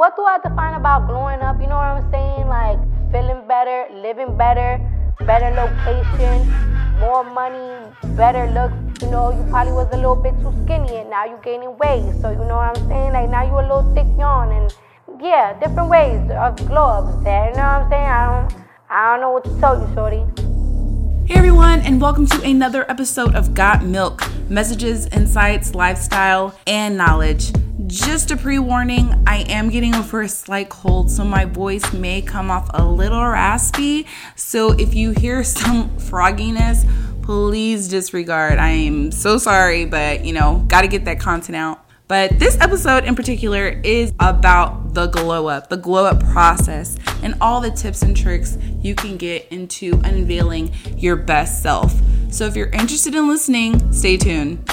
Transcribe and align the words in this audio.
what 0.00 0.16
do 0.16 0.24
I 0.24 0.38
define 0.38 0.72
about 0.72 1.06
growing 1.06 1.40
up? 1.42 1.60
You 1.60 1.66
know 1.66 1.76
what 1.76 1.92
I'm 1.92 2.10
saying? 2.10 2.48
Like 2.48 2.80
feeling 3.12 3.46
better, 3.46 3.84
living 3.92 4.34
better, 4.34 4.80
better 5.26 5.50
location, 5.52 6.48
more 6.98 7.22
money, 7.22 7.68
better 8.16 8.48
looks. 8.48 9.02
You 9.02 9.10
know, 9.10 9.28
you 9.28 9.44
probably 9.50 9.74
was 9.74 9.88
a 9.92 9.96
little 9.96 10.16
bit 10.16 10.32
too 10.40 10.54
skinny 10.64 10.96
and 10.96 11.10
now 11.10 11.26
you're 11.26 11.44
gaining 11.44 11.76
weight. 11.76 12.00
So 12.22 12.30
you 12.30 12.40
know 12.48 12.56
what 12.56 12.78
I'm 12.78 12.88
saying? 12.88 13.12
Like 13.12 13.28
now 13.28 13.44
you're 13.44 13.60
a 13.60 13.68
little 13.68 13.92
thick 13.92 14.06
yawn 14.16 14.48
and 14.52 14.72
yeah, 15.20 15.52
different 15.60 15.90
ways 15.90 16.30
of 16.30 16.56
glow 16.66 17.04
ups 17.04 17.22
there. 17.22 17.50
You 17.50 17.56
know 17.56 17.68
what 17.68 17.84
I'm 17.84 17.90
saying? 17.90 18.08
I 18.08 18.24
don't 18.32 18.64
I 18.88 19.12
don't 19.12 19.20
know 19.20 19.32
what 19.32 19.44
to 19.44 19.60
tell 19.60 19.76
you, 19.78 19.86
shorty. 19.92 20.24
Hey 21.26 21.36
everyone, 21.36 21.80
and 21.80 22.00
welcome 22.00 22.26
to 22.26 22.40
another 22.42 22.90
episode 22.90 23.34
of 23.34 23.52
Got 23.52 23.84
Milk 23.84 24.24
messages, 24.48 25.08
insights, 25.08 25.74
lifestyle, 25.74 26.58
and 26.66 26.96
knowledge. 26.96 27.52
Just 27.90 28.30
a 28.30 28.36
pre 28.36 28.60
warning, 28.60 29.20
I 29.26 29.38
am 29.48 29.68
getting 29.68 29.96
over 29.96 30.22
a 30.22 30.28
slight 30.28 30.68
cold, 30.68 31.10
so 31.10 31.24
my 31.24 31.44
voice 31.44 31.92
may 31.92 32.22
come 32.22 32.48
off 32.48 32.70
a 32.72 32.84
little 32.84 33.24
raspy. 33.24 34.06
So 34.36 34.70
if 34.70 34.94
you 34.94 35.10
hear 35.10 35.42
some 35.44 35.90
frogginess, 35.98 36.88
please 37.24 37.88
disregard. 37.88 38.60
I 38.60 38.68
am 38.68 39.10
so 39.10 39.38
sorry, 39.38 39.86
but 39.86 40.24
you 40.24 40.32
know, 40.32 40.64
got 40.68 40.82
to 40.82 40.88
get 40.88 41.04
that 41.06 41.18
content 41.18 41.56
out. 41.56 41.84
But 42.06 42.38
this 42.38 42.60
episode 42.60 43.02
in 43.02 43.16
particular 43.16 43.66
is 43.66 44.12
about 44.20 44.94
the 44.94 45.08
glow 45.08 45.48
up, 45.48 45.68
the 45.68 45.76
glow 45.76 46.06
up 46.06 46.22
process, 46.26 46.96
and 47.24 47.34
all 47.40 47.60
the 47.60 47.72
tips 47.72 48.02
and 48.02 48.16
tricks 48.16 48.56
you 48.80 48.94
can 48.94 49.16
get 49.16 49.48
into 49.48 50.00
unveiling 50.04 50.70
your 50.96 51.16
best 51.16 51.60
self. 51.60 51.92
So 52.30 52.46
if 52.46 52.54
you're 52.54 52.68
interested 52.68 53.16
in 53.16 53.26
listening, 53.26 53.92
stay 53.92 54.16
tuned. 54.16 54.64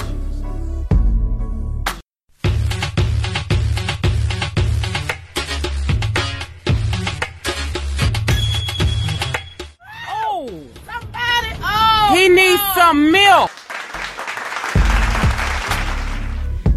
Milk. 13.07 13.49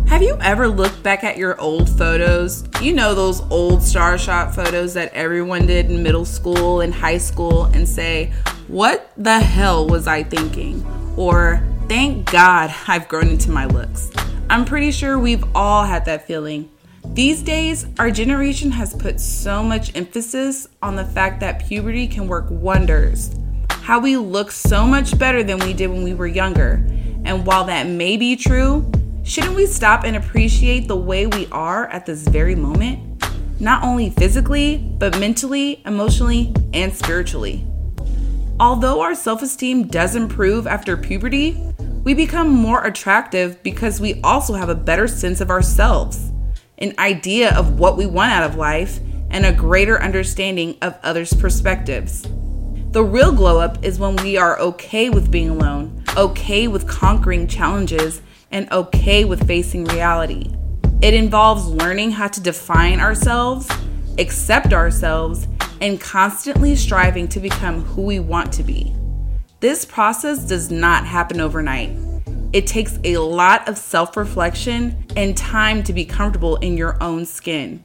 Have 0.09 0.23
you 0.23 0.39
ever 0.41 0.69
looked 0.69 1.03
back 1.03 1.25
at 1.25 1.37
your 1.37 1.61
old 1.61 1.89
photos? 1.89 2.65
You 2.81 2.95
know, 2.95 3.15
those 3.15 3.41
old 3.51 3.83
star 3.83 4.19
shot 4.19 4.55
photos 4.55 4.95
that 4.95 5.13
everyone 5.13 5.67
did 5.67 5.91
in 5.91 6.03
middle 6.03 6.25
school 6.25 6.81
and 6.81 6.95
high 6.95 7.19
school 7.19 7.67
and 7.67 7.89
say, 7.89 8.33
What 8.69 9.13
the 9.17 9.39
hell 9.41 9.87
was 9.87 10.07
I 10.07 10.23
thinking? 10.23 10.85
Or, 11.17 11.63
Thank 11.91 12.31
God 12.31 12.73
I've 12.87 13.09
grown 13.09 13.31
into 13.31 13.51
my 13.51 13.65
looks. 13.65 14.13
I'm 14.49 14.65
pretty 14.65 14.93
sure 14.93 15.19
we've 15.19 15.43
all 15.57 15.83
had 15.83 16.05
that 16.05 16.25
feeling. 16.25 16.71
These 17.05 17.43
days, 17.43 17.85
our 17.99 18.13
generation 18.13 18.71
has 18.71 18.95
put 18.95 19.19
so 19.19 19.61
much 19.61 19.97
emphasis 19.97 20.69
on 20.81 20.95
the 20.95 21.05
fact 21.05 21.41
that 21.41 21.67
puberty 21.67 22.07
can 22.07 22.29
work 22.29 22.47
wonders 22.49 23.35
how 23.91 23.99
we 23.99 24.17
look 24.17 24.53
so 24.53 24.87
much 24.87 25.19
better 25.19 25.43
than 25.43 25.59
we 25.59 25.73
did 25.73 25.89
when 25.89 26.05
we 26.05 26.15
were 26.15 26.29
younger. 26.29 26.75
And 27.25 27.45
while 27.45 27.65
that 27.65 27.89
may 27.89 28.17
be 28.17 28.37
true, 28.37 28.89
shouldn't 29.25 29.57
we 29.57 29.67
stop 29.67 30.05
and 30.05 30.15
appreciate 30.15 30.87
the 30.87 30.95
way 30.95 31.27
we 31.27 31.49
are 31.51 31.89
at 31.89 32.07
this 32.07 32.23
very 32.29 32.55
moment? 32.55 33.21
Not 33.59 33.83
only 33.83 34.11
physically, 34.11 34.77
but 34.77 35.19
mentally, 35.19 35.83
emotionally, 35.87 36.55
and 36.73 36.95
spiritually. 36.95 37.67
Although 38.61 39.01
our 39.01 39.17
self 39.17 39.43
esteem 39.43 39.89
does 39.89 40.15
improve 40.15 40.69
after 40.69 40.97
puberty, 40.97 41.61
we 42.05 42.15
become 42.15 42.49
more 42.49 42.87
attractive 42.87 43.61
because 43.65 44.01
we 44.01 44.21
also 44.23 44.55
have 44.55 44.69
a 44.69 44.75
better 44.77 45.09
sense 45.09 45.41
of 45.41 45.51
ourselves, 45.51 46.31
an 46.79 46.95
idea 47.01 47.53
of 47.59 47.81
what 47.81 47.97
we 47.97 48.07
want 48.07 48.31
out 48.31 48.49
of 48.49 48.55
life, 48.55 49.01
and 49.31 49.45
a 49.45 49.53
greater 49.53 50.01
understanding 50.01 50.79
of 50.81 50.97
others' 51.03 51.35
perspectives. 51.35 52.25
The 52.91 53.05
real 53.05 53.31
glow 53.31 53.61
up 53.61 53.85
is 53.85 54.01
when 54.01 54.17
we 54.17 54.37
are 54.37 54.59
okay 54.59 55.11
with 55.11 55.31
being 55.31 55.49
alone, 55.49 56.03
okay 56.17 56.67
with 56.67 56.89
conquering 56.89 57.47
challenges, 57.47 58.21
and 58.51 58.69
okay 58.73 59.25
with 59.25 59.47
facing 59.47 59.85
reality. 59.85 60.53
It 61.01 61.15
involves 61.15 61.69
learning 61.69 62.11
how 62.11 62.27
to 62.27 62.41
define 62.41 62.99
ourselves, 62.99 63.71
accept 64.19 64.73
ourselves, 64.73 65.47
and 65.81 66.01
constantly 66.01 66.75
striving 66.75 67.29
to 67.29 67.39
become 67.39 67.85
who 67.85 68.03
we 68.03 68.19
want 68.19 68.53
to 68.55 68.65
be. 68.65 68.93
This 69.61 69.85
process 69.85 70.45
does 70.45 70.73
not 70.73 71.07
happen 71.07 71.41
overnight. 71.41 71.97
It 72.53 72.67
takes 72.67 72.99
a 73.05 73.19
lot 73.19 73.69
of 73.69 73.79
self 73.79 74.17
reflection 74.17 75.07
and 75.15 75.37
time 75.37 75.85
to 75.85 75.93
be 75.93 76.05
comfortable 76.05 76.57
in 76.57 76.77
your 76.77 77.01
own 77.01 77.25
skin. 77.25 77.81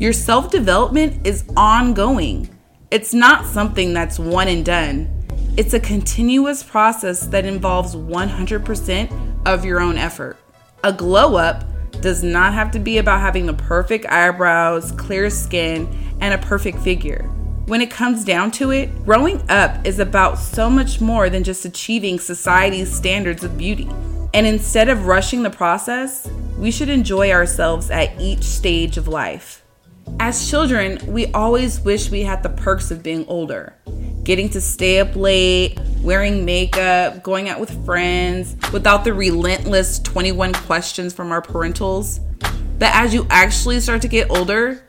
Your 0.00 0.12
self 0.12 0.50
development 0.50 1.24
is 1.24 1.44
ongoing. 1.56 2.48
It's 2.90 3.14
not 3.14 3.46
something 3.46 3.94
that's 3.94 4.18
one 4.18 4.48
and 4.48 4.64
done. 4.64 5.08
It's 5.56 5.74
a 5.74 5.80
continuous 5.80 6.64
process 6.64 7.24
that 7.28 7.44
involves 7.44 7.94
100% 7.94 9.46
of 9.46 9.64
your 9.64 9.80
own 9.80 9.96
effort. 9.96 10.36
A 10.82 10.92
glow 10.92 11.36
up 11.36 11.62
does 12.00 12.24
not 12.24 12.52
have 12.52 12.72
to 12.72 12.80
be 12.80 12.98
about 12.98 13.20
having 13.20 13.46
the 13.46 13.54
perfect 13.54 14.06
eyebrows, 14.06 14.90
clear 14.92 15.30
skin, 15.30 15.88
and 16.20 16.34
a 16.34 16.38
perfect 16.38 16.80
figure. 16.80 17.22
When 17.66 17.80
it 17.80 17.92
comes 17.92 18.24
down 18.24 18.50
to 18.52 18.72
it, 18.72 19.04
growing 19.04 19.40
up 19.48 19.86
is 19.86 20.00
about 20.00 20.36
so 20.36 20.68
much 20.68 21.00
more 21.00 21.30
than 21.30 21.44
just 21.44 21.64
achieving 21.64 22.18
society's 22.18 22.92
standards 22.92 23.44
of 23.44 23.56
beauty. 23.56 23.88
And 24.34 24.48
instead 24.48 24.88
of 24.88 25.06
rushing 25.06 25.44
the 25.44 25.50
process, 25.50 26.28
we 26.58 26.72
should 26.72 26.88
enjoy 26.88 27.30
ourselves 27.30 27.88
at 27.92 28.20
each 28.20 28.42
stage 28.42 28.96
of 28.96 29.06
life. 29.06 29.59
As 30.18 30.48
children, 30.48 30.98
we 31.06 31.26
always 31.32 31.80
wish 31.80 32.10
we 32.10 32.22
had 32.22 32.42
the 32.42 32.48
perks 32.48 32.90
of 32.90 33.02
being 33.02 33.24
older 33.28 33.74
getting 34.24 34.48
to 34.50 34.60
stay 34.60 35.00
up 35.00 35.16
late, 35.16 35.78
wearing 36.02 36.44
makeup, 36.44 37.22
going 37.22 37.48
out 37.48 37.58
with 37.58 37.84
friends 37.84 38.54
without 38.72 39.02
the 39.02 39.12
relentless 39.12 39.98
21 40.00 40.52
questions 40.52 41.12
from 41.12 41.32
our 41.32 41.42
parentals. 41.42 42.20
But 42.78 42.94
as 42.94 43.12
you 43.12 43.26
actually 43.30 43.80
start 43.80 44.02
to 44.02 44.08
get 44.08 44.30
older, 44.30 44.84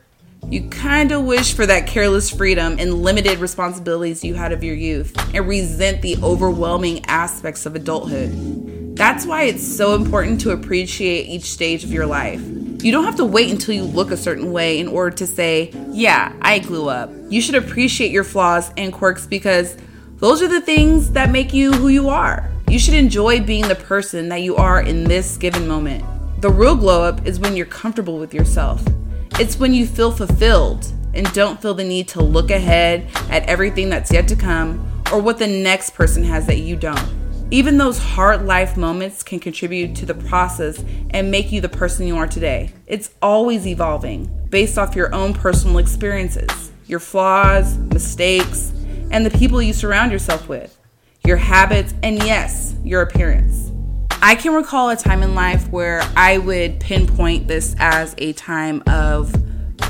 you 0.48 0.68
kind 0.68 1.12
of 1.12 1.24
wish 1.24 1.54
for 1.54 1.66
that 1.66 1.86
careless 1.86 2.30
freedom 2.30 2.76
and 2.78 3.02
limited 3.02 3.38
responsibilities 3.38 4.24
you 4.24 4.34
had 4.34 4.52
of 4.52 4.62
your 4.62 4.74
youth 4.74 5.12
and 5.34 5.48
resent 5.48 6.02
the 6.02 6.16
overwhelming 6.22 7.04
aspects 7.06 7.64
of 7.66 7.74
adulthood. 7.74 8.96
That's 8.96 9.24
why 9.24 9.44
it's 9.44 9.66
so 9.66 9.94
important 9.94 10.40
to 10.42 10.50
appreciate 10.50 11.28
each 11.28 11.44
stage 11.44 11.84
of 11.84 11.92
your 11.92 12.06
life. 12.06 12.42
You 12.82 12.90
don't 12.90 13.04
have 13.04 13.14
to 13.16 13.24
wait 13.24 13.48
until 13.48 13.76
you 13.76 13.84
look 13.84 14.10
a 14.10 14.16
certain 14.16 14.50
way 14.50 14.80
in 14.80 14.88
order 14.88 15.14
to 15.18 15.24
say, 15.24 15.70
yeah, 15.90 16.34
I 16.42 16.58
grew 16.58 16.88
up. 16.88 17.12
You 17.28 17.40
should 17.40 17.54
appreciate 17.54 18.10
your 18.10 18.24
flaws 18.24 18.72
and 18.76 18.92
quirks 18.92 19.24
because 19.24 19.76
those 20.16 20.42
are 20.42 20.48
the 20.48 20.60
things 20.60 21.12
that 21.12 21.30
make 21.30 21.52
you 21.52 21.70
who 21.72 21.86
you 21.86 22.08
are. 22.08 22.50
You 22.68 22.80
should 22.80 22.94
enjoy 22.94 23.40
being 23.40 23.68
the 23.68 23.76
person 23.76 24.28
that 24.30 24.42
you 24.42 24.56
are 24.56 24.82
in 24.82 25.04
this 25.04 25.36
given 25.36 25.68
moment. 25.68 26.04
The 26.40 26.50
real 26.50 26.74
glow 26.74 27.04
up 27.04 27.24
is 27.24 27.38
when 27.38 27.54
you're 27.54 27.66
comfortable 27.66 28.18
with 28.18 28.34
yourself. 28.34 28.82
It's 29.38 29.60
when 29.60 29.72
you 29.72 29.86
feel 29.86 30.10
fulfilled 30.10 30.92
and 31.14 31.32
don't 31.32 31.62
feel 31.62 31.74
the 31.74 31.84
need 31.84 32.08
to 32.08 32.20
look 32.20 32.50
ahead 32.50 33.08
at 33.30 33.44
everything 33.44 33.90
that's 33.90 34.10
yet 34.10 34.26
to 34.26 34.34
come 34.34 34.90
or 35.12 35.20
what 35.20 35.38
the 35.38 35.46
next 35.46 35.90
person 35.90 36.24
has 36.24 36.46
that 36.46 36.58
you 36.58 36.74
don't. 36.74 37.21
Even 37.52 37.76
those 37.76 37.98
hard 37.98 38.46
life 38.46 38.78
moments 38.78 39.22
can 39.22 39.38
contribute 39.38 39.94
to 39.96 40.06
the 40.06 40.14
process 40.14 40.82
and 41.10 41.30
make 41.30 41.52
you 41.52 41.60
the 41.60 41.68
person 41.68 42.06
you 42.06 42.16
are 42.16 42.26
today. 42.26 42.72
It's 42.86 43.10
always 43.20 43.66
evolving 43.66 44.48
based 44.48 44.78
off 44.78 44.96
your 44.96 45.14
own 45.14 45.34
personal 45.34 45.76
experiences, 45.76 46.72
your 46.86 46.98
flaws, 46.98 47.76
mistakes, 47.76 48.72
and 49.10 49.26
the 49.26 49.38
people 49.38 49.60
you 49.60 49.74
surround 49.74 50.12
yourself 50.12 50.48
with, 50.48 50.78
your 51.26 51.36
habits, 51.36 51.92
and 52.02 52.22
yes, 52.22 52.74
your 52.82 53.02
appearance. 53.02 53.70
I 54.22 54.34
can 54.34 54.54
recall 54.54 54.88
a 54.88 54.96
time 54.96 55.22
in 55.22 55.34
life 55.34 55.68
where 55.68 56.00
I 56.16 56.38
would 56.38 56.80
pinpoint 56.80 57.48
this 57.48 57.76
as 57.78 58.14
a 58.16 58.32
time 58.32 58.82
of 58.86 59.30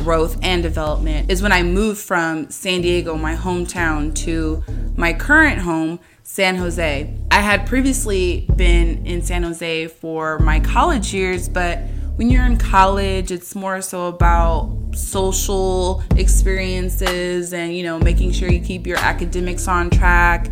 growth 0.03 0.37
and 0.43 0.65
development 0.65 1.31
is 1.31 1.43
when 1.43 1.53
I 1.53 1.63
moved 1.63 2.01
from 2.01 2.51
San 2.51 2.81
Diego, 2.81 3.15
my 3.15 3.37
hometown, 3.37 4.13
to 4.17 4.65
my 4.97 5.13
current 5.13 5.61
home, 5.61 6.01
San 6.25 6.57
Jose. 6.57 7.22
I 7.33 7.41
had 7.41 7.67
previously 7.67 8.47
been 8.57 9.07
in 9.07 9.23
San 9.23 9.43
Jose 9.43 9.87
for 9.87 10.39
my 10.41 10.61
college 10.61 11.15
years, 11.15 11.49
but 11.49 11.79
when 12.17 12.29
you're 12.29 12.45
in 12.45 12.59
college, 12.59 13.31
it's 13.31 13.55
more 13.55 13.81
so 13.81 14.09
about 14.09 14.77
social 14.93 16.03
experiences 16.15 17.55
and, 17.55 17.75
you 17.75 17.85
know, 17.85 17.99
making 17.99 18.33
sure 18.33 18.51
you 18.51 18.61
keep 18.61 18.87
your 18.87 18.99
academics 18.99 19.67
on 19.67 19.89
track. 19.89 20.51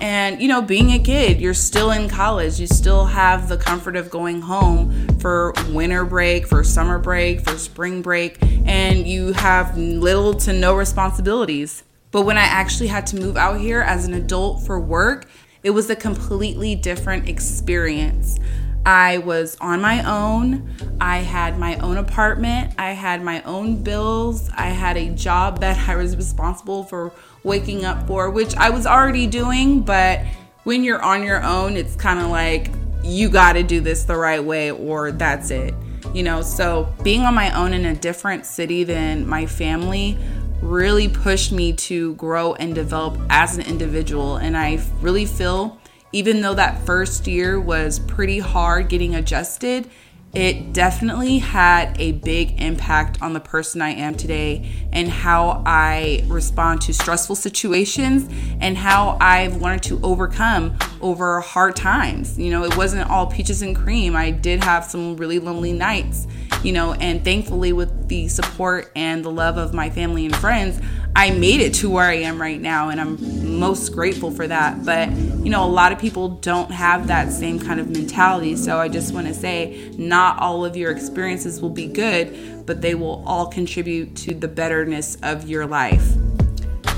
And, 0.00 0.40
you 0.40 0.46
know, 0.46 0.62
being 0.62 0.92
a 0.92 1.00
kid, 1.00 1.40
you're 1.40 1.52
still 1.52 1.90
in 1.90 2.08
college. 2.08 2.60
You 2.60 2.68
still 2.68 3.06
have 3.06 3.48
the 3.48 3.56
comfort 3.56 3.96
of 3.96 4.08
going 4.08 4.40
home 4.40 5.08
for 5.18 5.52
winter 5.70 6.04
break, 6.04 6.46
for 6.46 6.62
summer 6.62 7.00
break, 7.00 7.40
for 7.40 7.58
spring 7.58 8.02
break, 8.02 8.38
and 8.40 9.04
you 9.04 9.32
have 9.32 9.76
little 9.76 10.34
to 10.34 10.52
no 10.52 10.76
responsibilities. 10.76 11.82
But 12.12 12.22
when 12.22 12.38
I 12.38 12.44
actually 12.44 12.86
had 12.86 13.04
to 13.08 13.16
move 13.16 13.36
out 13.36 13.58
here 13.58 13.80
as 13.80 14.06
an 14.06 14.14
adult 14.14 14.64
for 14.64 14.78
work, 14.78 15.26
it 15.62 15.70
was 15.70 15.90
a 15.90 15.96
completely 15.96 16.74
different 16.74 17.28
experience. 17.28 18.38
I 18.86 19.18
was 19.18 19.58
on 19.60 19.82
my 19.82 20.02
own. 20.04 20.70
I 21.00 21.18
had 21.18 21.58
my 21.58 21.76
own 21.78 21.98
apartment. 21.98 22.74
I 22.78 22.92
had 22.92 23.22
my 23.22 23.42
own 23.42 23.82
bills. 23.82 24.48
I 24.56 24.68
had 24.68 24.96
a 24.96 25.10
job 25.10 25.60
that 25.60 25.88
I 25.88 25.96
was 25.96 26.16
responsible 26.16 26.84
for 26.84 27.12
waking 27.44 27.84
up 27.84 28.06
for, 28.06 28.30
which 28.30 28.54
I 28.56 28.70
was 28.70 28.86
already 28.86 29.26
doing. 29.26 29.82
But 29.82 30.24
when 30.64 30.82
you're 30.82 31.02
on 31.02 31.22
your 31.24 31.42
own, 31.42 31.76
it's 31.76 31.94
kind 31.94 32.20
of 32.20 32.30
like 32.30 32.70
you 33.02 33.28
got 33.28 33.52
to 33.54 33.62
do 33.62 33.80
this 33.80 34.04
the 34.04 34.16
right 34.16 34.42
way 34.42 34.70
or 34.70 35.12
that's 35.12 35.50
it. 35.50 35.74
You 36.14 36.22
know, 36.22 36.40
so 36.40 36.92
being 37.02 37.22
on 37.22 37.34
my 37.34 37.54
own 37.54 37.74
in 37.74 37.84
a 37.84 37.94
different 37.94 38.46
city 38.46 38.82
than 38.84 39.28
my 39.28 39.46
family 39.46 40.18
really 40.60 41.08
pushed 41.08 41.52
me 41.52 41.72
to 41.72 42.14
grow 42.14 42.54
and 42.54 42.74
develop 42.74 43.20
as 43.30 43.56
an 43.56 43.64
individual. 43.64 44.36
And 44.36 44.56
I 44.56 44.80
really 45.00 45.26
feel 45.26 45.78
even 46.12 46.40
though 46.40 46.54
that 46.54 46.84
first 46.84 47.26
year 47.26 47.60
was 47.60 47.98
pretty 48.00 48.40
hard 48.40 48.88
getting 48.88 49.14
adjusted, 49.14 49.88
it 50.32 50.72
definitely 50.72 51.38
had 51.38 52.00
a 52.00 52.12
big 52.12 52.60
impact 52.60 53.20
on 53.20 53.32
the 53.32 53.40
person 53.40 53.82
I 53.82 53.90
am 53.90 54.14
today 54.14 54.70
and 54.92 55.08
how 55.08 55.62
I 55.66 56.24
respond 56.28 56.82
to 56.82 56.94
stressful 56.94 57.34
situations 57.34 58.28
and 58.60 58.76
how 58.76 59.18
I've 59.20 59.60
learned 59.60 59.82
to 59.84 60.00
overcome 60.04 60.78
over 61.00 61.40
hard 61.40 61.74
times. 61.74 62.38
You 62.38 62.50
know, 62.50 62.62
it 62.62 62.76
wasn't 62.76 63.10
all 63.10 63.26
peaches 63.26 63.62
and 63.62 63.74
cream. 63.74 64.14
I 64.14 64.30
did 64.30 64.62
have 64.62 64.84
some 64.84 65.16
really 65.16 65.40
lonely 65.40 65.72
nights, 65.72 66.28
you 66.62 66.72
know, 66.72 66.92
and 66.94 67.24
thankfully, 67.24 67.72
with 67.72 67.99
the 68.10 68.26
support 68.26 68.90
and 68.96 69.24
the 69.24 69.30
love 69.30 69.56
of 69.56 69.72
my 69.72 69.88
family 69.88 70.26
and 70.26 70.34
friends, 70.36 70.80
I 71.14 71.30
made 71.30 71.60
it 71.60 71.74
to 71.74 71.88
where 71.88 72.06
I 72.06 72.14
am 72.14 72.40
right 72.40 72.60
now, 72.60 72.88
and 72.88 73.00
I'm 73.00 73.58
most 73.58 73.92
grateful 73.92 74.32
for 74.32 74.48
that. 74.48 74.84
But, 74.84 75.10
you 75.12 75.48
know, 75.48 75.64
a 75.64 75.70
lot 75.70 75.92
of 75.92 75.98
people 75.98 76.28
don't 76.28 76.72
have 76.72 77.06
that 77.06 77.32
same 77.32 77.60
kind 77.60 77.78
of 77.78 77.88
mentality. 77.88 78.56
So 78.56 78.78
I 78.78 78.88
just 78.88 79.14
want 79.14 79.28
to 79.28 79.34
say, 79.34 79.92
not 79.96 80.40
all 80.40 80.64
of 80.64 80.76
your 80.76 80.90
experiences 80.90 81.62
will 81.62 81.70
be 81.70 81.86
good, 81.86 82.66
but 82.66 82.82
they 82.82 82.96
will 82.96 83.22
all 83.26 83.46
contribute 83.46 84.16
to 84.16 84.34
the 84.34 84.48
betterness 84.48 85.16
of 85.22 85.48
your 85.48 85.66
life. 85.66 86.12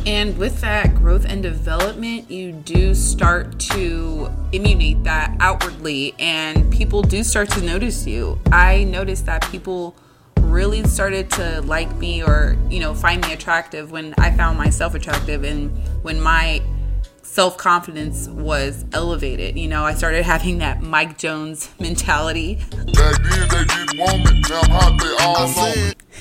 And 0.06 0.36
with 0.36 0.62
that 0.62 0.94
growth 0.94 1.26
and 1.26 1.42
development, 1.42 2.30
you 2.30 2.52
do 2.52 2.94
start 2.94 3.60
to 3.60 4.30
emulate 4.52 5.04
that 5.04 5.36
outwardly, 5.40 6.14
and 6.18 6.72
people 6.72 7.02
do 7.02 7.22
start 7.22 7.50
to 7.50 7.60
notice 7.60 8.06
you. 8.06 8.38
I 8.50 8.84
noticed 8.84 9.26
that 9.26 9.48
people 9.50 9.94
really 10.52 10.84
started 10.84 11.30
to 11.30 11.62
like 11.62 11.90
me 11.96 12.22
or 12.22 12.56
you 12.68 12.78
know 12.78 12.94
find 12.94 13.26
me 13.26 13.32
attractive 13.32 13.90
when 13.90 14.14
I 14.18 14.30
found 14.36 14.58
myself 14.58 14.94
attractive 14.94 15.44
and 15.44 15.70
when 16.04 16.20
my 16.20 16.62
self 17.22 17.56
confidence 17.56 18.28
was 18.28 18.84
elevated. 18.92 19.58
You 19.58 19.68
know, 19.68 19.84
I 19.84 19.94
started 19.94 20.24
having 20.24 20.58
that 20.58 20.82
Mike 20.82 21.16
Jones 21.16 21.70
mentality. 21.80 22.60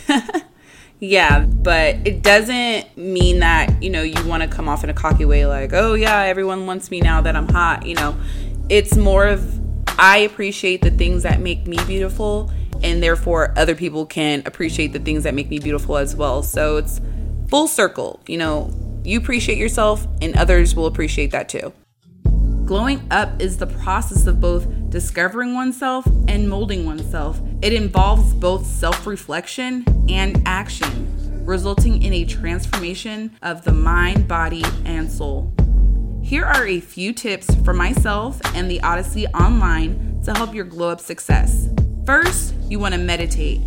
Yeah, 1.04 1.40
but 1.46 1.96
it 2.06 2.22
doesn't 2.22 2.96
mean 2.96 3.40
that, 3.40 3.82
you 3.82 3.90
know, 3.90 4.04
you 4.04 4.24
want 4.28 4.44
to 4.44 4.48
come 4.48 4.70
off 4.70 4.84
in 4.84 4.90
a 4.92 4.94
cocky 4.94 5.26
way 5.26 5.48
like, 5.48 5.74
oh 5.74 5.96
yeah, 5.96 6.22
everyone 6.26 6.68
wants 6.68 6.92
me 6.92 7.02
now 7.02 7.22
that 7.22 7.36
I'm 7.36 7.50
hot. 7.50 7.88
You 7.88 7.96
know, 7.96 8.16
it's 8.70 8.96
more 8.96 9.26
of 9.26 9.60
I 9.98 10.20
appreciate 10.20 10.84
the 10.84 10.92
things 10.92 11.24
that 11.24 11.40
make 11.40 11.66
me 11.66 11.78
beautiful 11.88 12.52
and 12.84 13.02
therefore 13.02 13.54
other 13.58 13.76
people 13.76 14.06
can 14.06 14.44
appreciate 14.46 14.94
the 14.94 15.00
things 15.00 15.24
that 15.24 15.34
make 15.34 15.50
me 15.50 15.60
beautiful 15.60 15.98
as 15.98 16.16
well. 16.16 16.44
So 16.44 16.78
it's 16.78 17.02
full 17.48 17.68
circle. 17.68 18.22
You 18.28 18.38
know, 18.38 18.74
you 19.04 19.18
appreciate 19.18 19.58
yourself 19.58 20.08
and 20.22 20.36
others 20.38 20.76
will 20.76 20.86
appreciate 20.86 21.32
that 21.32 21.50
too. 21.50 21.74
Glowing 22.66 23.06
up 23.12 23.42
is 23.42 23.58
the 23.58 23.68
process 23.68 24.28
of 24.28 24.40
both 24.40 24.66
discovering 24.90 25.54
oneself 25.54 26.06
and 26.28 26.48
molding 26.48 26.86
oneself. 26.86 27.42
It 27.62 27.74
involves 27.74 28.34
both 28.34 28.66
self 28.66 29.06
reflection 29.06 29.84
and 30.08 30.42
action, 30.46 31.46
resulting 31.46 32.02
in 32.02 32.14
a 32.14 32.24
transformation 32.24 33.38
of 33.42 33.66
the 33.66 33.74
mind, 33.74 34.28
body, 34.28 34.64
and 34.86 35.12
soul. 35.12 35.54
Here 36.24 36.46
are 36.46 36.66
a 36.66 36.80
few 36.80 37.12
tips 37.12 37.54
for 37.66 37.74
myself 37.74 38.40
and 38.56 38.72
the 38.72 38.82
Odyssey 38.82 39.28
Online 39.28 40.22
to 40.24 40.34
help 40.34 40.54
your 40.54 40.66
glow 40.66 40.92
up 40.92 41.02
success. 41.02 41.68
First, 42.06 42.54
you 42.72 42.80
want 42.80 42.94
to 42.94 43.00
meditate. 43.00 43.60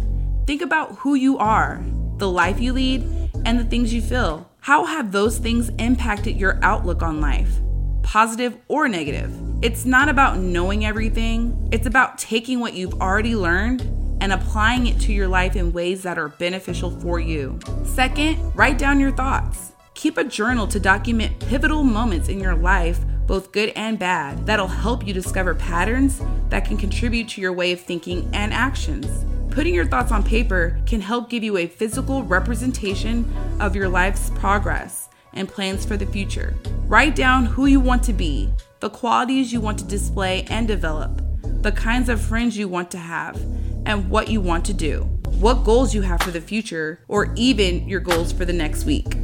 Think 0.47 0.63
about 0.63 0.97
who 0.97 1.15
you 1.15 1.37
are, 1.37 1.85
the 2.17 2.31
life 2.31 2.59
you 2.59 2.73
lead, 2.73 3.03
and 3.45 3.61
the 3.61 3.65
things 3.65 3.93
you 3.93 4.01
feel. 4.01 4.51
How 4.61 4.87
have 4.87 5.13
those 5.13 5.37
things 5.37 5.69
impacted 5.79 6.41
your 6.41 6.59
outlook 6.63 7.03
on 7.03 7.21
life, 7.21 7.61
positive 8.03 8.57
or 8.67 8.89
negative? 8.89 9.31
It's 9.63 9.85
not 9.85 10.09
about 10.09 10.39
knowing 10.39 10.87
everything, 10.87 11.69
it's 11.71 11.87
about 11.87 12.17
taking 12.17 12.61
what 12.61 12.73
you've 12.73 12.95
already 12.95 13.37
learned 13.37 13.83
and 14.23 14.33
applying 14.33 14.87
it 14.87 14.99
to 15.01 15.13
your 15.13 15.29
life 15.29 15.55
in 15.55 15.75
ways 15.75 16.03
that 16.05 16.19
are 16.19 16.29
beneficial 16.29 16.91
for 17.01 17.21
you. 17.21 17.59
Second, 17.85 18.39
write 18.57 18.79
down 18.79 19.01
your 19.01 19.13
thoughts. 19.13 19.73
Keep 19.93 20.17
a 20.17 20.25
journal 20.25 20.67
to 20.69 20.81
document 20.81 21.39
pivotal 21.41 21.85
moments 21.85 22.29
in 22.29 22.41
your 22.41 22.55
life 22.55 23.01
both 23.27 23.53
good 23.53 23.73
and 23.77 23.99
bad, 23.99 24.47
that'll 24.47 24.67
help 24.67 25.07
you 25.07 25.15
discover 25.15 25.55
patterns 25.55 26.21
that 26.49 26.65
can 26.65 26.77
contribute 26.77 27.29
to 27.29 27.41
your 27.41 27.53
way 27.53 27.73
of 27.73 27.81
thinking 27.81 28.29
and 28.33 28.53
actions. 28.53 29.25
Putting 29.51 29.75
your 29.75 29.87
thoughts 29.87 30.11
on 30.11 30.23
paper 30.23 30.81
can 30.85 31.01
help 31.01 31.31
give 31.31 31.45
you 31.45 31.57
a 31.57 31.67
physical 31.67 32.23
representation 32.25 33.33
of 33.61 33.77
your 33.77 33.89
life's 33.89 34.31
progress 34.31 35.09
and 35.33 35.49
plans 35.49 35.85
for 35.85 35.97
the 35.97 36.07
future. 36.07 36.55
Write 36.87 37.15
down 37.15 37.47
who 37.47 37.67
you 37.67 37.81
want 37.81 38.03
to 38.05 38.13
be, 38.13 38.53
the 38.81 38.91
qualities 38.91 39.53
you 39.53 39.61
want 39.61 39.79
to 39.79 39.85
display 39.85 40.45
and 40.51 40.67
develop, 40.67 41.23
the 41.63 41.73
kinds 41.73 42.09
of 42.09 42.21
friends 42.21 42.57
you 42.57 42.69
want 42.69 42.91
to 42.91 42.99
have, 42.99 43.41
and 43.87 44.11
what 44.11 44.29
you 44.29 44.41
want 44.41 44.65
to 44.65 44.73
do, 44.73 45.03
what 45.39 45.65
goals 45.65 45.95
you 45.95 46.03
have 46.03 46.21
for 46.21 46.31
the 46.31 46.41
future, 46.41 47.01
or 47.09 47.33
even 47.37 47.89
your 47.89 48.01
goals 48.01 48.33
for 48.33 48.45
the 48.45 48.53
next 48.53 48.85
week. 48.85 49.17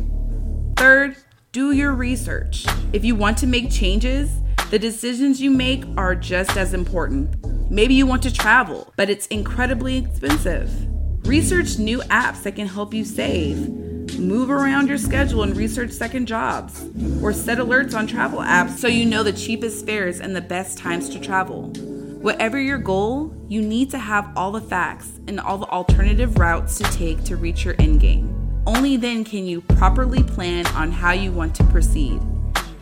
Third, 0.76 1.16
do 1.52 1.72
your 1.72 1.92
research. 1.92 2.64
If 2.92 3.04
you 3.04 3.16
want 3.16 3.36
to 3.38 3.46
make 3.46 3.72
changes, 3.72 4.30
the 4.70 4.78
decisions 4.78 5.42
you 5.42 5.50
make 5.50 5.84
are 5.96 6.14
just 6.14 6.56
as 6.56 6.74
important. 6.74 7.34
Maybe 7.68 7.94
you 7.94 8.06
want 8.06 8.22
to 8.22 8.32
travel, 8.32 8.92
but 8.96 9.10
it's 9.10 9.26
incredibly 9.28 9.98
expensive. 9.98 10.70
Research 11.26 11.76
new 11.76 11.98
apps 12.02 12.44
that 12.44 12.54
can 12.54 12.68
help 12.68 12.94
you 12.94 13.04
save. 13.04 13.68
Move 14.16 14.48
around 14.48 14.86
your 14.86 14.98
schedule 14.98 15.42
and 15.42 15.56
research 15.56 15.90
second 15.90 16.26
jobs. 16.26 16.84
Or 17.20 17.32
set 17.32 17.58
alerts 17.58 17.94
on 17.96 18.06
travel 18.06 18.40
apps 18.40 18.78
so 18.78 18.86
you 18.86 19.04
know 19.04 19.24
the 19.24 19.32
cheapest 19.32 19.84
fares 19.84 20.20
and 20.20 20.36
the 20.36 20.40
best 20.40 20.78
times 20.78 21.08
to 21.10 21.18
travel. 21.18 21.70
Whatever 22.20 22.60
your 22.60 22.78
goal, 22.78 23.34
you 23.48 23.60
need 23.60 23.90
to 23.90 23.98
have 23.98 24.30
all 24.36 24.52
the 24.52 24.60
facts 24.60 25.18
and 25.26 25.40
all 25.40 25.58
the 25.58 25.66
alternative 25.66 26.38
routes 26.38 26.78
to 26.78 26.84
take 26.84 27.24
to 27.24 27.36
reach 27.36 27.64
your 27.64 27.74
end 27.80 27.98
game. 27.98 28.39
Only 28.66 28.96
then 28.96 29.24
can 29.24 29.46
you 29.46 29.62
properly 29.62 30.22
plan 30.22 30.66
on 30.68 30.92
how 30.92 31.12
you 31.12 31.32
want 31.32 31.54
to 31.56 31.64
proceed. 31.64 32.20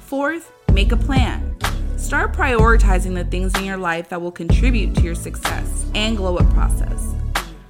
Fourth, 0.01 0.53
make 0.73 0.93
a 0.93 0.97
plan. 0.97 1.57
Start 1.97 2.33
prioritizing 2.33 3.15
the 3.15 3.25
things 3.25 3.57
in 3.59 3.65
your 3.65 3.77
life 3.77 4.09
that 4.09 4.21
will 4.21 4.33
contribute 4.33 4.95
to 4.97 5.03
your 5.03 5.15
success 5.15 5.87
and 5.95 6.17
glow 6.17 6.37
up 6.37 6.49
process. 6.53 7.15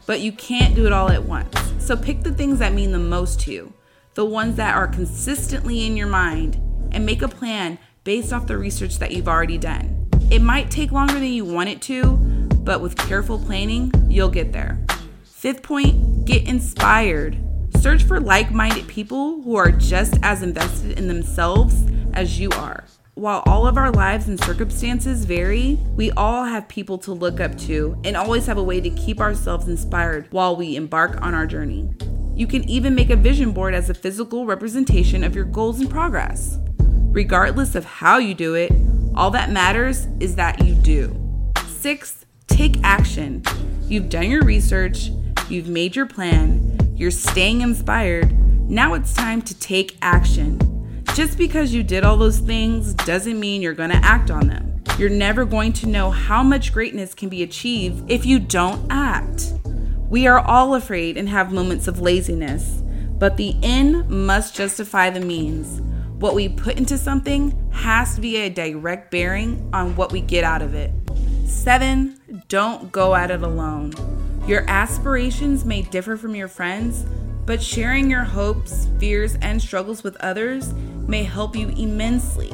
But 0.06 0.20
you 0.20 0.32
can't 0.32 0.74
do 0.74 0.86
it 0.86 0.92
all 0.92 1.10
at 1.10 1.24
once. 1.24 1.54
So 1.78 1.96
pick 1.96 2.22
the 2.22 2.32
things 2.32 2.58
that 2.60 2.72
mean 2.72 2.92
the 2.92 2.98
most 2.98 3.40
to 3.40 3.52
you, 3.52 3.72
the 4.14 4.24
ones 4.24 4.56
that 4.56 4.74
are 4.74 4.86
consistently 4.86 5.86
in 5.86 5.96
your 5.96 6.06
mind, 6.06 6.56
and 6.92 7.04
make 7.04 7.22
a 7.22 7.28
plan 7.28 7.78
based 8.04 8.32
off 8.32 8.46
the 8.46 8.56
research 8.56 8.98
that 8.98 9.12
you've 9.12 9.28
already 9.28 9.58
done. 9.58 10.08
It 10.30 10.40
might 10.40 10.70
take 10.70 10.92
longer 10.92 11.14
than 11.14 11.24
you 11.24 11.44
want 11.44 11.68
it 11.68 11.82
to, 11.82 12.16
but 12.62 12.80
with 12.80 12.96
careful 12.96 13.38
planning, 13.38 13.92
you'll 14.08 14.28
get 14.28 14.52
there. 14.52 14.78
Fifth 15.24 15.62
point, 15.62 16.24
get 16.24 16.46
inspired. 16.46 17.38
Search 17.80 18.02
for 18.02 18.18
like 18.18 18.50
minded 18.50 18.88
people 18.88 19.40
who 19.42 19.54
are 19.54 19.70
just 19.70 20.18
as 20.24 20.42
invested 20.42 20.98
in 20.98 21.06
themselves 21.06 21.86
as 22.12 22.40
you 22.40 22.50
are. 22.50 22.84
While 23.14 23.44
all 23.46 23.68
of 23.68 23.76
our 23.76 23.92
lives 23.92 24.26
and 24.26 24.38
circumstances 24.42 25.24
vary, 25.24 25.78
we 25.94 26.10
all 26.12 26.44
have 26.44 26.66
people 26.68 26.98
to 26.98 27.12
look 27.12 27.40
up 27.40 27.56
to 27.58 27.96
and 28.02 28.16
always 28.16 28.46
have 28.46 28.58
a 28.58 28.62
way 28.62 28.80
to 28.80 28.90
keep 28.90 29.20
ourselves 29.20 29.68
inspired 29.68 30.26
while 30.32 30.56
we 30.56 30.74
embark 30.74 31.22
on 31.22 31.34
our 31.34 31.46
journey. 31.46 31.88
You 32.34 32.48
can 32.48 32.68
even 32.68 32.96
make 32.96 33.10
a 33.10 33.16
vision 33.16 33.52
board 33.52 33.74
as 33.74 33.88
a 33.88 33.94
physical 33.94 34.44
representation 34.44 35.22
of 35.22 35.36
your 35.36 35.44
goals 35.44 35.78
and 35.78 35.88
progress. 35.88 36.58
Regardless 36.80 37.76
of 37.76 37.84
how 37.84 38.18
you 38.18 38.34
do 38.34 38.54
it, 38.54 38.72
all 39.14 39.30
that 39.30 39.50
matters 39.50 40.08
is 40.18 40.34
that 40.34 40.64
you 40.64 40.74
do. 40.74 41.16
Six, 41.68 42.26
take 42.48 42.76
action. 42.82 43.44
You've 43.86 44.08
done 44.08 44.30
your 44.30 44.42
research, 44.44 45.10
you've 45.48 45.68
made 45.68 45.96
your 45.96 46.06
plan, 46.06 46.57
you're 46.98 47.12
staying 47.12 47.60
inspired, 47.60 48.36
now 48.68 48.94
it's 48.94 49.14
time 49.14 49.40
to 49.42 49.58
take 49.58 49.96
action. 50.02 50.58
Just 51.14 51.38
because 51.38 51.72
you 51.72 51.84
did 51.84 52.04
all 52.04 52.16
those 52.16 52.40
things 52.40 52.92
doesn't 52.94 53.38
mean 53.38 53.62
you're 53.62 53.72
going 53.72 53.90
to 53.90 54.04
act 54.04 54.32
on 54.32 54.48
them. 54.48 54.82
You're 54.98 55.08
never 55.08 55.44
going 55.44 55.72
to 55.74 55.86
know 55.86 56.10
how 56.10 56.42
much 56.42 56.72
greatness 56.72 57.14
can 57.14 57.28
be 57.28 57.44
achieved 57.44 58.10
if 58.10 58.26
you 58.26 58.40
don't 58.40 58.84
act. 58.90 59.52
We 60.08 60.26
are 60.26 60.40
all 60.40 60.74
afraid 60.74 61.16
and 61.16 61.28
have 61.28 61.52
moments 61.52 61.86
of 61.86 62.00
laziness, 62.00 62.82
but 63.16 63.36
the 63.36 63.54
end 63.62 64.08
must 64.10 64.56
justify 64.56 65.08
the 65.10 65.20
means. 65.20 65.80
What 66.18 66.34
we 66.34 66.48
put 66.48 66.78
into 66.78 66.98
something 66.98 67.70
has 67.70 68.16
to 68.16 68.20
be 68.20 68.38
a 68.38 68.50
direct 68.50 69.12
bearing 69.12 69.70
on 69.72 69.94
what 69.94 70.10
we 70.10 70.20
get 70.20 70.42
out 70.42 70.62
of 70.62 70.74
it. 70.74 70.90
Seven, 71.46 72.20
don't 72.48 72.90
go 72.90 73.14
at 73.14 73.30
it 73.30 73.42
alone. 73.42 73.92
Your 74.48 74.64
aspirations 74.66 75.66
may 75.66 75.82
differ 75.82 76.16
from 76.16 76.34
your 76.34 76.48
friends, 76.48 77.04
but 77.44 77.62
sharing 77.62 78.10
your 78.10 78.24
hopes, 78.24 78.88
fears, 78.98 79.36
and 79.42 79.60
struggles 79.60 80.02
with 80.02 80.16
others 80.20 80.72
may 81.06 81.22
help 81.22 81.54
you 81.54 81.68
immensely. 81.76 82.50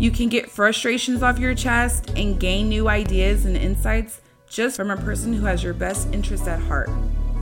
You 0.00 0.10
can 0.10 0.28
get 0.28 0.50
frustrations 0.50 1.22
off 1.22 1.38
your 1.38 1.54
chest 1.54 2.10
and 2.16 2.40
gain 2.40 2.68
new 2.68 2.88
ideas 2.88 3.44
and 3.44 3.56
insights 3.56 4.20
just 4.48 4.74
from 4.74 4.90
a 4.90 4.96
person 4.96 5.32
who 5.32 5.44
has 5.46 5.62
your 5.62 5.74
best 5.74 6.12
interests 6.12 6.48
at 6.48 6.58
heart. 6.58 6.90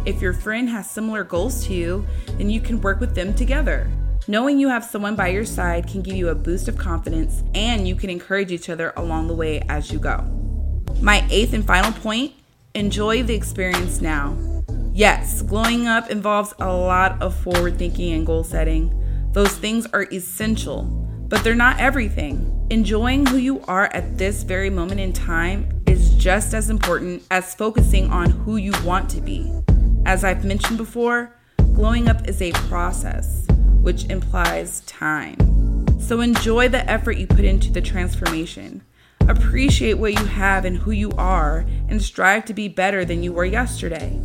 If 0.04 0.20
your 0.20 0.34
friend 0.34 0.68
has 0.68 0.90
similar 0.90 1.24
goals 1.24 1.64
to 1.64 1.72
you, 1.72 2.06
then 2.36 2.50
you 2.50 2.60
can 2.60 2.82
work 2.82 3.00
with 3.00 3.14
them 3.14 3.32
together. 3.32 3.90
Knowing 4.28 4.60
you 4.60 4.68
have 4.68 4.84
someone 4.84 5.16
by 5.16 5.28
your 5.28 5.46
side 5.46 5.88
can 5.88 6.02
give 6.02 6.16
you 6.16 6.28
a 6.28 6.34
boost 6.34 6.68
of 6.68 6.76
confidence 6.76 7.42
and 7.54 7.88
you 7.88 7.96
can 7.96 8.10
encourage 8.10 8.52
each 8.52 8.68
other 8.68 8.92
along 8.98 9.26
the 9.26 9.34
way 9.34 9.64
as 9.70 9.90
you 9.90 9.98
go. 9.98 10.18
My 11.00 11.26
eighth 11.30 11.54
and 11.54 11.66
final 11.66 11.92
point 11.92 12.34
enjoy 12.74 13.22
the 13.22 13.34
experience 13.34 14.00
now. 14.00 14.36
Yes, 14.92 15.42
glowing 15.42 15.86
up 15.86 16.10
involves 16.10 16.54
a 16.60 16.72
lot 16.72 17.20
of 17.20 17.34
forward 17.34 17.78
thinking 17.78 18.12
and 18.12 18.26
goal 18.26 18.44
setting. 18.44 18.94
Those 19.32 19.56
things 19.56 19.86
are 19.92 20.06
essential, 20.12 20.84
but 21.28 21.42
they're 21.42 21.54
not 21.54 21.80
everything. 21.80 22.66
Enjoying 22.70 23.26
who 23.26 23.36
you 23.36 23.60
are 23.62 23.86
at 23.92 24.18
this 24.18 24.42
very 24.42 24.70
moment 24.70 25.00
in 25.00 25.12
time 25.12 25.82
is 25.86 26.14
just 26.14 26.54
as 26.54 26.70
important 26.70 27.22
as 27.30 27.54
focusing 27.54 28.10
on 28.10 28.30
who 28.30 28.56
you 28.56 28.72
want 28.84 29.10
to 29.10 29.20
be. 29.20 29.52
As 30.06 30.22
I've 30.22 30.44
mentioned 30.44 30.78
before, 30.78 31.36
glowing 31.74 32.08
up 32.08 32.28
is 32.28 32.40
a 32.40 32.52
process, 32.52 33.46
which 33.80 34.04
implies 34.06 34.80
time. 34.82 35.36
So 36.00 36.20
enjoy 36.20 36.68
the 36.68 36.88
effort 36.88 37.16
you 37.18 37.26
put 37.26 37.44
into 37.44 37.72
the 37.72 37.80
transformation. 37.80 38.82
Appreciate 39.30 39.94
what 39.94 40.18
you 40.18 40.24
have 40.24 40.64
and 40.64 40.76
who 40.76 40.90
you 40.90 41.12
are, 41.12 41.64
and 41.88 42.02
strive 42.02 42.44
to 42.46 42.52
be 42.52 42.66
better 42.66 43.04
than 43.04 43.22
you 43.22 43.32
were 43.32 43.44
yesterday. 43.44 44.18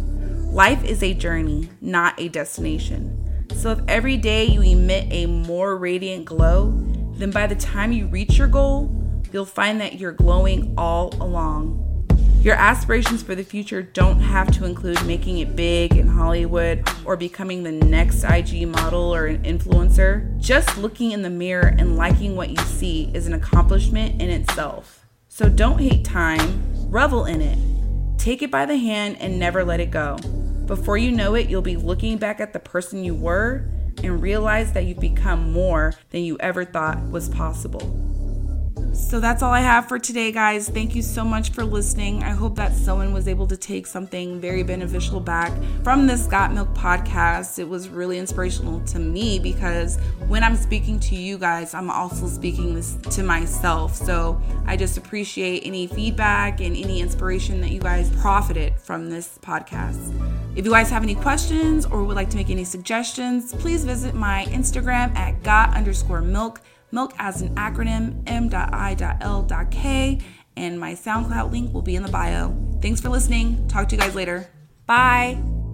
Life 0.49 0.83
is 0.83 1.03
a 1.03 1.13
journey, 1.13 1.69
not 1.79 2.19
a 2.19 2.27
destination. 2.27 3.47
So 3.55 3.69
if 3.69 3.79
every 3.87 4.17
day 4.17 4.45
you 4.45 4.63
emit 4.63 5.05
a 5.11 5.27
more 5.27 5.77
radiant 5.77 6.25
glow, 6.25 6.73
then 7.17 7.29
by 7.29 7.45
the 7.45 7.55
time 7.55 7.91
you 7.91 8.07
reach 8.07 8.39
your 8.39 8.47
goal, 8.47 8.91
you'll 9.31 9.45
find 9.45 9.79
that 9.79 9.99
you're 9.99 10.11
glowing 10.11 10.73
all 10.75 11.13
along. 11.21 11.84
Your 12.45 12.53
aspirations 12.53 13.23
for 13.23 13.33
the 13.33 13.43
future 13.43 13.81
don't 13.81 14.19
have 14.19 14.51
to 14.51 14.65
include 14.65 15.03
making 15.07 15.39
it 15.39 15.55
big 15.55 15.97
in 15.97 16.07
Hollywood 16.07 16.87
or 17.03 17.17
becoming 17.17 17.63
the 17.63 17.71
next 17.71 18.23
IG 18.23 18.67
model 18.67 19.15
or 19.15 19.25
an 19.25 19.41
influencer. 19.41 20.39
Just 20.39 20.77
looking 20.77 21.11
in 21.11 21.23
the 21.23 21.29
mirror 21.31 21.73
and 21.75 21.97
liking 21.97 22.35
what 22.35 22.51
you 22.51 22.57
see 22.57 23.09
is 23.15 23.25
an 23.25 23.33
accomplishment 23.33 24.21
in 24.21 24.29
itself. 24.29 25.07
So 25.27 25.49
don't 25.49 25.79
hate 25.79 26.05
time, 26.05 26.61
revel 26.91 27.25
in 27.25 27.41
it. 27.41 27.57
Take 28.19 28.43
it 28.43 28.51
by 28.51 28.67
the 28.67 28.77
hand 28.77 29.17
and 29.19 29.39
never 29.39 29.63
let 29.63 29.79
it 29.79 29.89
go. 29.89 30.17
Before 30.67 30.99
you 30.99 31.11
know 31.11 31.33
it, 31.33 31.49
you'll 31.49 31.63
be 31.63 31.77
looking 31.77 32.19
back 32.19 32.39
at 32.39 32.53
the 32.53 32.59
person 32.59 33.03
you 33.03 33.15
were 33.15 33.67
and 34.03 34.21
realize 34.21 34.71
that 34.73 34.85
you've 34.85 34.99
become 34.99 35.51
more 35.51 35.95
than 36.11 36.21
you 36.21 36.37
ever 36.41 36.63
thought 36.63 37.09
was 37.09 37.27
possible. 37.27 38.04
So 38.95 39.19
that's 39.19 39.43
all 39.43 39.51
I 39.51 39.59
have 39.59 39.89
for 39.89 39.99
today, 39.99 40.31
guys. 40.31 40.69
Thank 40.69 40.95
you 40.95 41.01
so 41.01 41.25
much 41.25 41.49
for 41.51 41.65
listening. 41.65 42.23
I 42.23 42.29
hope 42.29 42.55
that 42.55 42.73
someone 42.73 43.11
was 43.11 43.27
able 43.27 43.45
to 43.47 43.57
take 43.57 43.85
something 43.87 44.39
very 44.39 44.63
beneficial 44.63 45.19
back 45.19 45.51
from 45.83 46.07
this 46.07 46.25
Got 46.27 46.53
Milk 46.53 46.73
podcast. 46.73 47.59
It 47.59 47.67
was 47.67 47.89
really 47.89 48.17
inspirational 48.17 48.79
to 48.85 48.99
me 48.99 49.37
because 49.37 49.97
when 50.27 50.43
I'm 50.43 50.55
speaking 50.55 50.97
to 51.01 51.15
you 51.15 51.37
guys, 51.37 51.73
I'm 51.73 51.89
also 51.91 52.25
speaking 52.27 52.73
this 52.73 52.95
to 53.11 53.21
myself. 53.21 53.95
So 53.95 54.41
I 54.65 54.77
just 54.77 54.97
appreciate 54.97 55.63
any 55.65 55.87
feedback 55.87 56.61
and 56.61 56.75
any 56.75 57.01
inspiration 57.01 57.59
that 57.61 57.71
you 57.71 57.81
guys 57.81 58.09
profited 58.21 58.79
from 58.79 59.09
this 59.09 59.37
podcast. 59.41 60.13
If 60.55 60.63
you 60.63 60.71
guys 60.71 60.89
have 60.89 61.03
any 61.03 61.15
questions 61.15 61.85
or 61.85 62.05
would 62.05 62.15
like 62.15 62.29
to 62.29 62.37
make 62.37 62.49
any 62.49 62.63
suggestions, 62.63 63.53
please 63.53 63.83
visit 63.83 64.15
my 64.15 64.45
Instagram 64.49 65.13
at 65.17 65.43
got 65.43 65.75
underscore 65.75 66.21
milk 66.21 66.61
milk 66.95 67.13
as 67.19 67.41
an 67.41 67.53
acronym 67.55 68.23
m.i.l.k, 68.25 70.19
and 70.57 70.79
my 70.79 70.93
SoundCloud 70.93 71.51
link 71.51 71.73
will 71.73 71.83
be 71.83 71.95
in 71.95 72.01
the 72.01 72.09
bio. 72.09 72.55
Thanks 72.81 73.01
for 73.01 73.09
listening. 73.09 73.67
Talk 73.67 73.89
to 73.89 73.95
you 73.95 74.01
guys 74.01 74.15
later. 74.15 74.49
Bye. 74.87 75.64